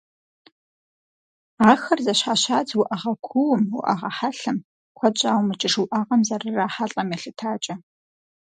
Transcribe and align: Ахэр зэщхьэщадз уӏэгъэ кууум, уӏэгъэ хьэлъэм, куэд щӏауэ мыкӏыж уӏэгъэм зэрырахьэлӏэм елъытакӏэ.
Ахэр 1.71 1.99
зэщхьэщадз 2.05 2.71
уӏэгъэ 2.79 3.13
кууум, 3.25 3.63
уӏэгъэ 3.77 4.09
хьэлъэм, 4.17 4.57
куэд 4.97 5.13
щӏауэ 5.19 5.41
мыкӏыж 5.47 5.73
уӏэгъэм 5.81 6.21
зэрырахьэлӏэм 6.27 7.09
елъытакӏэ. 7.15 7.75